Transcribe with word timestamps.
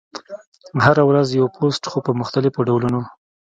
هره 0.85 1.03
ورځ 1.09 1.27
یو 1.39 1.47
پوسټ، 1.55 1.83
خو 1.91 1.99
په 2.05 2.11
مختلفو 2.21 2.65
ډولونو: 2.67 3.01